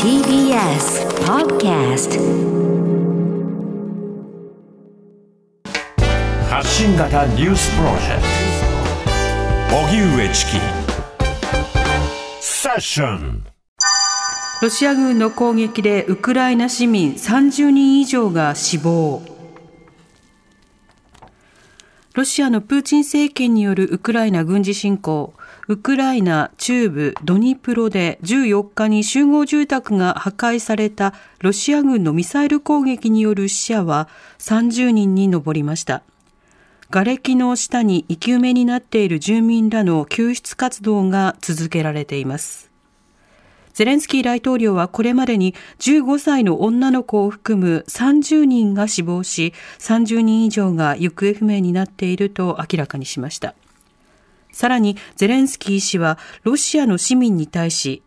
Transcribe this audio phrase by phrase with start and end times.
[0.00, 2.10] TBS Podcast
[6.48, 8.22] 発信型ニュースプロジェク
[9.68, 9.76] ト。
[9.76, 10.50] 荻上チキ。
[12.40, 13.44] セッション。
[14.62, 19.22] ロシア軍の攻撃でウクライナ市民30人以上が死亡。
[22.14, 25.34] ロシアのプーチン政権によるウクライナ軍事侵攻、
[25.68, 36.02] ウクライナ中部ドニプロで14日に集合住宅が破壊されたロシア軍のミサイル攻撃による死者は30人に上りました。
[36.90, 42.70] 瓦礫の下に生き埋めになっている住民らの救出活動が続けられています。
[43.72, 53.54] ゼレンスキー大統領はこれまでに15歳の女の子を含む30人が死亡し、30人以上が行方不明になっていると明らかにしました。
[54.52, 58.02] さらにゼレンスキー氏はロシアの市民に対し、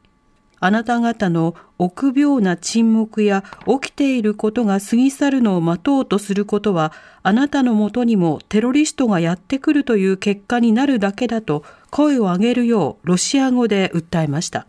[0.60, 6.94] あなた方の臆病な沈黙や起きていることが過ぎ去るのを待とうとすることは、
[7.24, 14.66] あなたのもとにもテロリストがやってくるという結果になるだけだと声を上げるようロシア語で訴えました。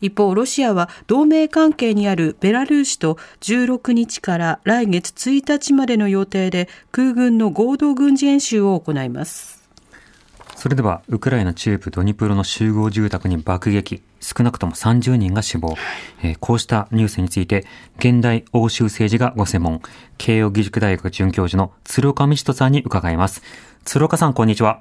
[0.00, 9.61] 一方、ロシアは同盟関係にあるベラルーシと16日から来月1日までの予定で空軍の合同軍事演習を行います。
[10.62, 15.74] それでは、ウクライナ中部ドニプロの集合住宅に爆撃、少なくとも30人が死亡。
[16.22, 17.66] えー、こうしたニュースについて、
[17.98, 19.82] 現代欧州政治がご専門、
[20.18, 23.42] 慶応義塾大学准教授の鶴岡道人さんに伺います。
[23.84, 24.78] 鶴岡さん、こんにちは。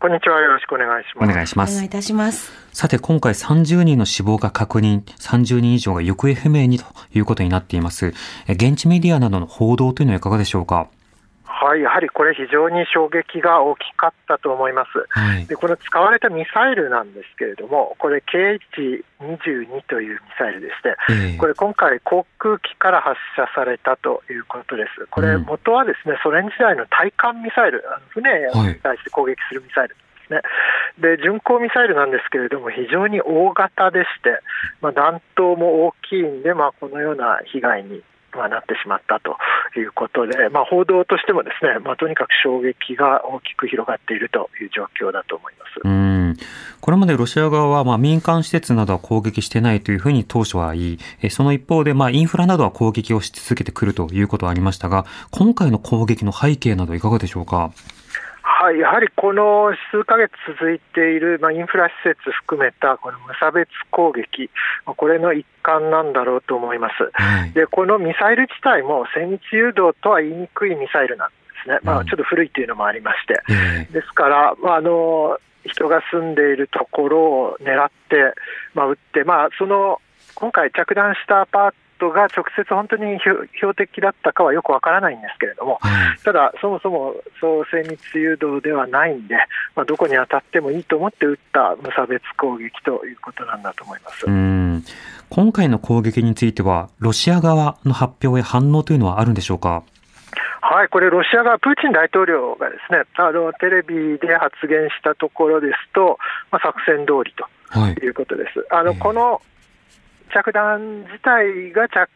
[0.00, 0.40] こんにちは。
[0.40, 1.30] よろしくお願いします。
[1.32, 1.72] お願いします。
[1.72, 2.52] お願いいたします。
[2.72, 8.14] さて、今回30人の死亡が確認、30人以上が行方不明にということになっています。
[8.48, 10.86] 現地メディアなどの報道というのはいかがでしょうか？
[11.48, 29.96] はい、やはりこれ、非常に衝撃が大きかったと思います、はい、でこの使われたミサイルなんですけれども、これ、KH22 というミサイルでして、えー、これ、今回、航空機から発射されたということです、これ、元はですね、ソ連時代の対艦ミサイル、船に対して攻撃するミサイル。
[30.28, 30.42] ね、
[30.98, 34.40] で巡航ミサイルなんですけれども、非常に大型でして、
[34.80, 38.02] まあ、弾頭も大きいんで、まあ、このような被害に
[38.34, 39.36] まあ、なってしまったと
[39.78, 46.36] いうことで、まあ、報道としてもですね、まあ、とにかく衝撃が大きく広がっているという状況だと思いますうん
[46.80, 57.72] これまでロシア側はまあ民間施設などは攻撃してないというふうに当初は言い、その一方でまあインフラなどは攻撃をし続けてくるということはありましたが、今回の攻撃の背景などいかがでしょうか？
[58.60, 64.50] はい、やはりこの数ヶ月続いている、まあ、インフラ施設含めたこの無差別攻撃、
[64.84, 67.08] これの一環なんだろうと思います。
[67.12, 73.40] はい、でこのミサイル自体も精密誘導とは言いにくいミサイルなんですね、まあ、ちょっと古いというのもありまして、
[73.92, 78.34] ですから、まあ、あの人が住んでいるところを狙って、
[78.74, 80.00] まあ、撃って、まあ、その
[80.34, 89.36] 今回着弾したアパートトが直接本当に標的だったかはよくわからないんですけれども、はい、ただ、そもそもそう精密誘導ではないんで、
[89.74, 94.26] まあ、どこに当たってもいいと思って撃った無差別攻撃ということなんだと思います
[95.28, 99.82] 今回の攻撃については、ロシア側の発表や反応というのはあるんでしょうか？
[100.60, 106.18] はい、これ、ロシア側、プーチン大統領がですねあのテレビで発言したところですと、
[106.50, 108.58] まあ、作戦通りということです。
[108.70, 109.40] はい、あのこの
[110.28, 112.08] 着弾自体が着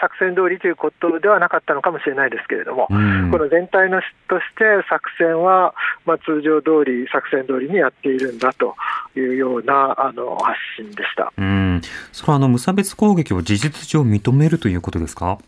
[0.00, 2.94] 作戦通りということではなかったのかもしれないですけれども、こ
[3.38, 5.72] の全体のとして作戦は、
[6.04, 8.74] まあ、通常通り、作戦通りにやっているんだと
[9.16, 11.32] いうようなあの発信でした。
[11.38, 11.80] うん。
[12.12, 15.38] それはあの無差別攻撃を事実上認めるということですか？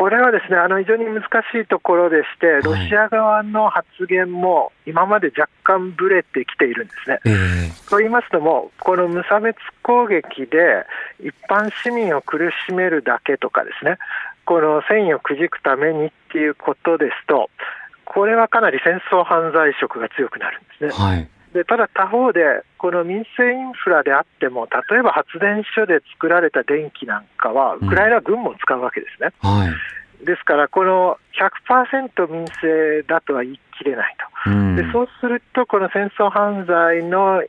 [0.00, 1.26] これはですねあの非常に難し
[1.62, 7.20] いところでして、ロシア側の発言も今まで若干ぶれてきているんですね。
[7.26, 10.86] えー、と言いますのも、この無差別攻撃で
[11.20, 13.98] 一般市民を苦しめるだけとかですね、
[14.46, 17.50] この戦意をくじくためにっていうことですと、
[18.06, 21.04] これはかなり戦争犯罪色が強くなるんですね。
[21.04, 29.32] はいでただ他方で、この民生インフラであっても、例えば発電所で作られた電気なんかは、ウクライナ軍も使うわけですね。
[29.42, 37.42] うんはい、ですから、この100%民生だとは言い切れないと、うん、でそうすると、この戦争犯罪の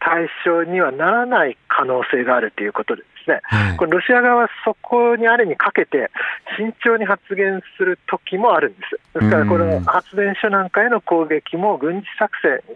[0.00, 6.10] 対象にはならない可能性があるということですね、はい、これロシア側はそこにあれにかけて、
[6.56, 9.20] 慎重に発言する時もあるんです。
[9.20, 12.32] ですから、この発電所なんかへの攻撃も軍事作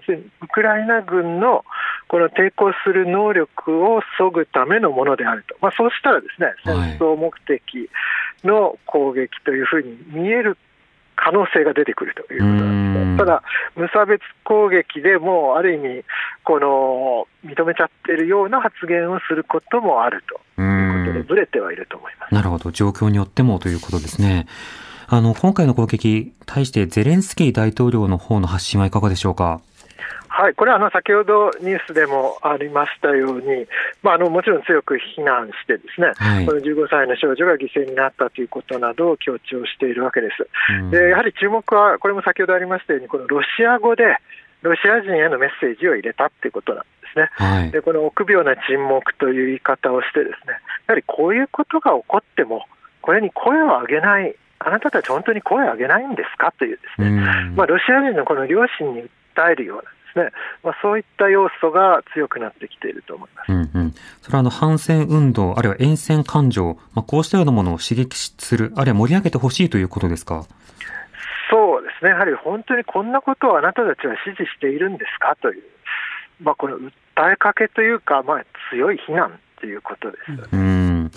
[0.06, 1.64] 戦、ウクライナ軍の
[2.08, 7.88] この抵抗する能力をそぐためのものであると、まあ、そうしたらですね戦争目的
[8.44, 10.58] の攻撃というふうに見える
[11.16, 13.16] 可能性が出てくるということなんですね。
[13.18, 13.42] ただ、
[13.76, 16.04] 無差別攻撃でもうある意味、
[16.44, 20.24] この認めちゃってるような発言をすることもある
[20.56, 24.46] ということで、ぶれてはいると思いますなるほど、状況によってもということですね。
[25.08, 29.60] あの今回の攻撃、対してゼレンスキー大統領の方の発信はいかがでしょうか？
[30.32, 33.68] はい、これはあの先ほどニュースでもありましたように、
[34.02, 40.48] まあ、あのもちろん強く非難して、ですね、はい、この15歳の少女が犠牲になったということなどを強調しているわけです。
[40.80, 44.16] うん、でやはり注目は、これも先ほどありましたように、このロシア語で
[44.62, 47.28] ロシア人へのメッセージを入れたということなんですね。
[47.34, 50.54] はい、でこの臆病な沈黙という言い方をして、ですね
[50.88, 52.64] やはりこういうことが起こっても、
[53.02, 57.10] これに声を上げないあなたたち本当に声を上げないんですかというですね、
[57.56, 59.02] まあ、ロシア人のこの両親に
[59.34, 59.82] 訴えるような
[60.14, 60.30] ですね、
[60.62, 63.52] まあ、そういった要素が強くなってきていると思います。
[63.52, 70.44] うんうん、それはあの反戦運動、あるいは沿線感情、まあ、こうしたようなものを刺激する、あるいは盛り上げてほしいということですか？
[71.50, 75.36] そうですね、やはり本当にこんなことをあなたたちは支持しているんですか？
[75.40, 75.62] という、
[76.40, 76.90] まあ、この訴
[77.32, 80.48] えかけというか、まあ、強い非難ということです。
[80.52, 81.10] うん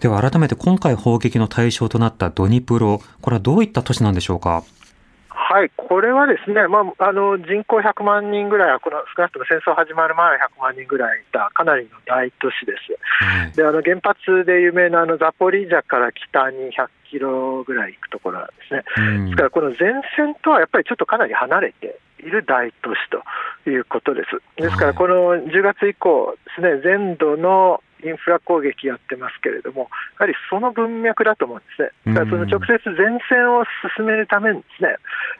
[0.00, 4.62] では改めて今回砲撃の対象となったドニプロ、これはどういった都市なんでしょうか？
[5.30, 12.98] はい、これはですね、まあ、あの人口100万人ぐらいは、この少なくとも戦争始まる前は100万人ぐらいいた、かなりの大都市です。
[13.24, 18.84] はい、であの原発で有名なあのザポリージャから北に100キロぐらい行くところなんですね。
[18.96, 19.76] うん、ですから、この前
[20.16, 22.98] 線とはやっぱりちょっとかなり離れている大都市
[23.64, 24.62] ということです。
[24.62, 29.88] ですから、この10月以降ですね、全土のインフラ攻撃やってますけれども、
[30.20, 33.64] やはりその文脈だと思うんですね、だからその直接前線を
[33.96, 34.96] 進めるためにですね、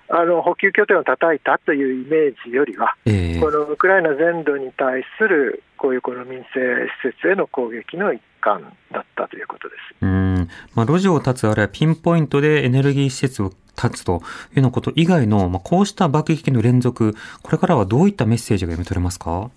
[0.08, 6.60] あの補給拠点を叩いたというイメージよりは、えー、このウクライナ全土に対するこういうこの民生
[7.04, 9.96] 施設への攻撃の一環だったということです。
[10.02, 10.48] うん。
[10.74, 14.22] まあ、路地を断つあるいはピンポイントでエネルギー施設を断つというよ
[14.56, 19.50] うなこと以外の、まあ、こうした爆撃の連続、これからはどういったメッセージが読み取れますか？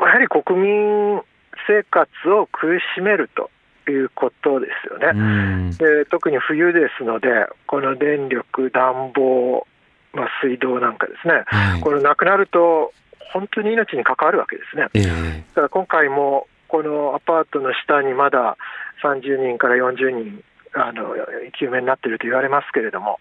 [0.00, 1.22] やはり国民
[1.66, 3.50] 生活を苦しめると
[3.90, 5.72] いうことですよね。
[5.78, 7.28] で特に冬ですので、
[7.66, 9.66] この電力、暖房、
[10.12, 12.92] まあ、水道なんかですね、はい、このなくなると、
[13.32, 14.88] 本当に命に関わるわけですね。
[14.94, 18.56] えー、だから今回も、このアパートの下にまだ
[19.02, 20.44] 30人から40人、
[20.74, 21.14] あの
[21.44, 23.20] 生き埋めになっていると言われますけれども、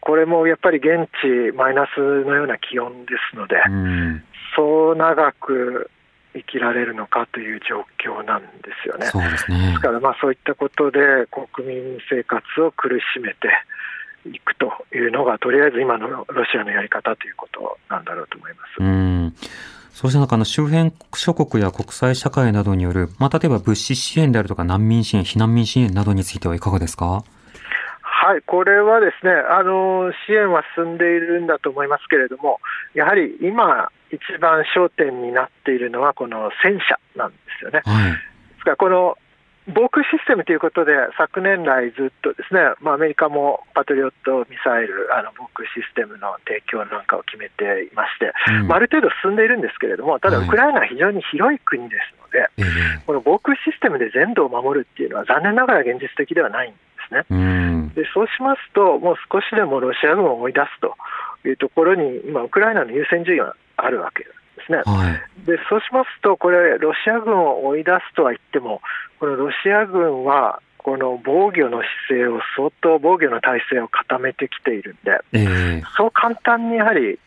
[0.00, 3.56] これもやっぱり現地マイナスのような気温ですので、
[4.54, 5.90] そう長く
[6.36, 8.48] 生きられるのかという状況なんで
[8.82, 9.06] すよね。
[9.06, 11.00] そうですねですからまあそういったことで
[11.56, 13.48] 国民生活を苦しめて
[14.28, 18.80] いくというのがとりあえず今のロシアのやり方ということなんだろうと思います。
[18.80, 19.34] うん
[19.92, 27.24] そうした中の周辺諸国や国際社会などによる、まあ、例えば物資支援であるとか難民支援、避難民支援などについてはいかがですか？
[28.02, 32.60] はい、これはですねあの支援は進んでいるんだと思いますけれども、
[32.92, 37.82] やはり今、一番焦点になっているのは、この戦車なんですよね。
[37.84, 38.18] はい、で
[38.58, 39.16] すからこの
[39.66, 56.74] 防空システムということで、昨年来ずっとですね、まあ、アメリカもパトリオットミサイル、あの防空システムの提供なんかを決めていまして、うん、まあ、ある程度進んでいるんですけれども、ただ、ウクライナは非常に広い国ですので、はい、この防空システムで全土を守るっていうのは、残念ながら現実的ではないん
[57.08, 57.24] ですね。
[57.30, 60.96] うん、でそうしますと、もう少しでもロシア軍を追い出すと
[61.48, 64.30] いうところに、今、ウクライナの優先順位はあるわけで
[64.66, 64.78] すね。
[64.84, 68.80] はい、でそうしますと、これ、ロシア軍を追い出すとは言っても、
[69.20, 77.18] このロシア軍は、この防御の姿勢を相当防御の体制を固めてきているんで、えー、そう簡単にやはり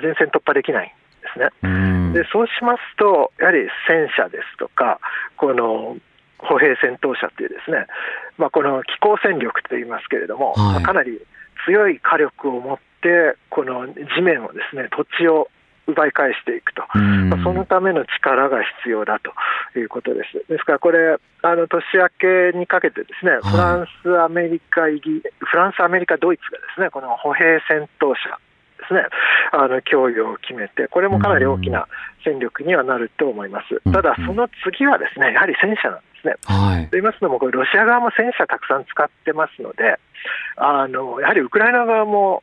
[0.00, 0.90] 前線突破できないん
[1.22, 2.12] ですね。
[2.12, 5.00] でそうしますと、やはり戦車ですとか、
[5.36, 5.96] この
[6.38, 7.86] 歩兵戦闘車というですね、
[8.38, 11.20] まあ、この機構戦力といいますけれども、はい、かなり
[11.66, 15.48] 強い火力を持って、この地面をですね土地を
[15.88, 19.32] 奪い返していくと、まあ、そのための力が必要だと
[19.78, 20.44] いうことです。
[20.48, 28.38] ですからこれ、あの年明けにかけて、ですね、フランス、アメリカ、イギフランス、アメリカ、ドイツがですねこの歩兵戦闘車
[28.78, 29.00] ですね、
[29.52, 31.88] あの供与を決めて、これもかなり大きな
[32.22, 33.80] 戦力にはなると思います。
[33.90, 36.34] ただ、その次はですねやはり戦車なんね。
[36.44, 39.98] はい、と言いますのも、これ、ロシア側も戦車たくさん使ってますので、
[40.56, 42.42] あのやはりウクライナ側も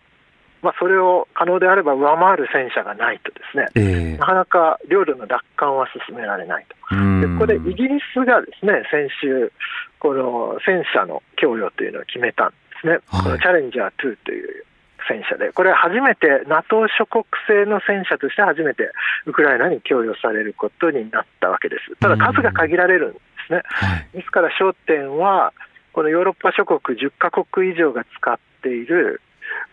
[0.65, 6.95] まあ、それを可能であれば上回る戦車がないとですね、えー、なかなか領土の奪還は進められないと。
[7.21, 9.53] でここでイギリスがですね先週、
[9.99, 14.65] この戦車の供与というのを決めたんですね、はい、このチャレンジャー2という
[15.07, 18.89] 戦車で、これは初めて NATO 諸国製の戦車として初めて
[19.27, 21.95] ウクライナに供与されることになったわけです。
[22.01, 23.13] ただ数が限られるん
[23.47, 23.63] ですね。
[24.13, 25.53] ですから焦点は、
[25.93, 29.21] このヨーロッパ諸国10カ国以上が使ってっている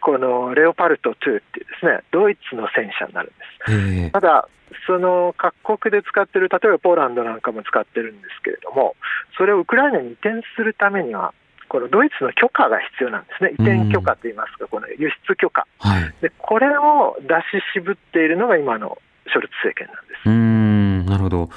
[0.00, 1.40] このレオパルト2っていうで
[1.80, 3.32] すねドイツの戦車になる
[3.68, 4.12] んです。
[4.12, 4.48] ただ
[4.86, 8.96] その各国で使ってる、例えばポーランドなんかも使ってるんですけれども、
[9.36, 11.34] それをウクライナに移転するためには、
[11.68, 17.28] このドイツの許可が必要なんですね、移転許可といいますか、この輸出許可、はい、で、これを出
[17.60, 18.96] し渋っているのが今の
[19.28, 20.26] ショルツ政権なんです。
[20.26, 21.50] うんなるほど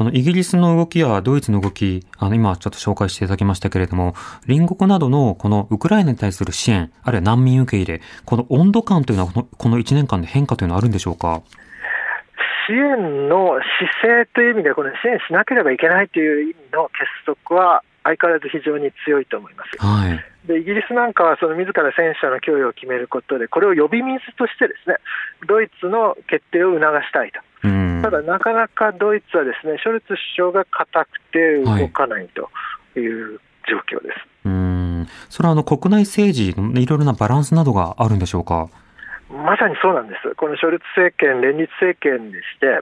[0.00, 4.14] あのイギリスの動きやドイツの動き、あの今ちょっと紹介していただきましたけれども、
[4.46, 11.42] 隣国などのこのウクライナに対する支援、あるいは難民受け入れ、この温度感というのはこのこの1年間で変化というのはあるんでしょうか？
[12.66, 13.60] 支援の
[14.02, 16.88] 姿勢という意味で、この支援しなければいけないという意味の
[17.26, 19.76] 結束は、相変わらず非常に強いと思います。
[19.84, 24.96] はい、でイギリスなんかはその自ら戦車の供与を決めることで、これを呼び水としてですね
[25.46, 27.68] ドイツの決定を促したいと、
[28.02, 32.50] ただ、なかなかドイツはですねショルツ首相が硬くて動かないと
[32.98, 34.48] いう状況です。
[34.48, 34.56] はい、う
[35.02, 35.08] ん。
[35.28, 38.68] それはあの国内政治のいろいろなバランスなどがあるんでしょうか？
[39.30, 42.80] まさにそうなんです、このショルツ政権、連立政権でして、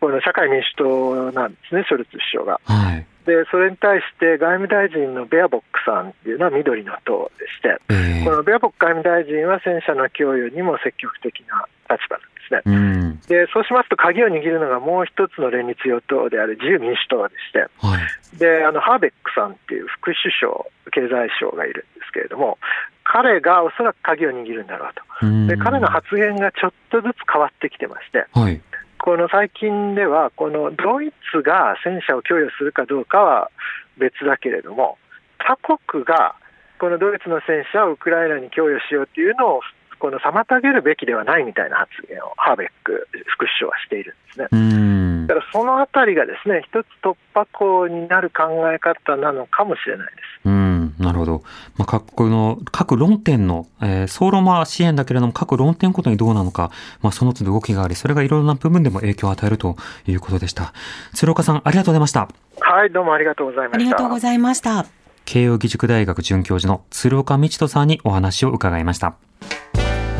[0.00, 2.60] この社会民主党なんですね、ショルツ首相が。
[2.64, 3.06] はい。
[3.26, 20.52] でそれに対して外務大臣のベアボックさんっていうのは緑の党でして、えー、このベアボック外務大臣は戦車の供与にも積極的な立場なんですね、うん、でそうしますと、鍵を握るのがもう一つの連立与党である自由民主党でして、はい、であのハーベックさんっていう副首相、
[20.92, 22.58] 経済相がいるんですけれども、
[23.04, 25.02] 彼がおそらく鍵を握るんだろうと、
[25.48, 28.60] で彼の発言がちょっとずつ変わってきてまして、はい、
[28.98, 33.50] この最近では、このドイツが戦車を供与するかどうかは
[33.96, 34.98] 別だけれども、
[35.38, 36.34] 他国が
[36.78, 39.60] このドイツの戦車をウクライナに供与しようというのを
[39.98, 45.26] この妨げるべきではないみたいな発言をハーベック副首相はしているんですね。
[45.28, 50.12] だからそのあたりがですね、一つ突破口になる考え方なのかもしれないで
[50.44, 50.48] す。
[50.48, 51.42] うんなるほど。
[51.76, 56.70] まあ、各国の、各論点の、えー、総論は支援だけれども、各論点ごとにどうなのか、
[57.02, 59.76] まあ、その都度動きがあり、それがいろいろな部分でも影響を与えると
[60.06, 60.72] いうことでした。
[61.14, 62.28] 鶴岡さん、ありがとうございました。
[62.60, 63.76] はい、どうもありがとうございました。
[63.76, 64.86] ありがとうございました。
[65.24, 69.27] 慶應義塾大学准教授の鶴岡道人さんにお話を伺いました。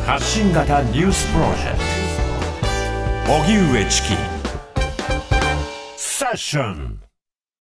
[0.08, 1.78] 発信型ニュースプロジェク
[3.26, 3.34] ト。
[3.34, 4.16] 荻上チキ。
[5.98, 7.07] セッション。